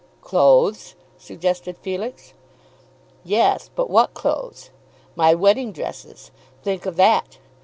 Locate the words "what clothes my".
3.87-5.35